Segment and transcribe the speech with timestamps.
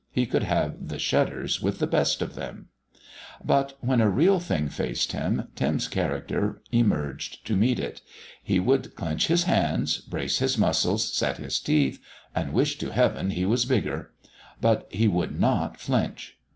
[0.11, 2.69] He could have "the shudders" with the best of them.
[3.45, 8.01] But, when a real thing faced him, Tim's character emerged to meet it.
[8.41, 12.01] He would clench his hands, brace his muscles, set his teeth
[12.33, 14.09] and wish to heaven he was bigger.
[14.59, 16.35] But he would not flinch.